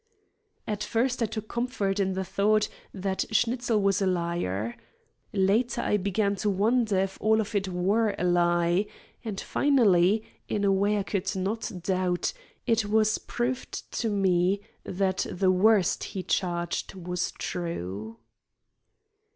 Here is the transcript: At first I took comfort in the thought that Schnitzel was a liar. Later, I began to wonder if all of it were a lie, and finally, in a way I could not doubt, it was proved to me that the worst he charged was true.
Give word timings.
At 0.65 0.83
first 0.83 1.21
I 1.21 1.27
took 1.27 1.47
comfort 1.47 1.99
in 1.99 2.13
the 2.13 2.23
thought 2.23 2.69
that 2.91 3.23
Schnitzel 3.29 3.79
was 3.83 4.01
a 4.01 4.07
liar. 4.07 4.75
Later, 5.31 5.79
I 5.81 5.97
began 5.97 6.35
to 6.37 6.49
wonder 6.49 6.97
if 6.97 7.19
all 7.21 7.39
of 7.39 7.53
it 7.53 7.67
were 7.67 8.15
a 8.17 8.23
lie, 8.23 8.87
and 9.23 9.39
finally, 9.39 10.23
in 10.49 10.63
a 10.63 10.71
way 10.71 10.97
I 10.97 11.03
could 11.03 11.35
not 11.35 11.71
doubt, 11.83 12.33
it 12.65 12.85
was 12.85 13.19
proved 13.19 13.91
to 13.99 14.09
me 14.09 14.61
that 14.83 15.27
the 15.29 15.51
worst 15.51 16.03
he 16.05 16.23
charged 16.23 16.95
was 16.95 17.31
true. 17.33 18.17